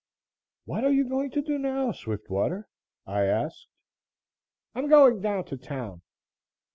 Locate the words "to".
1.29-1.43, 5.43-5.57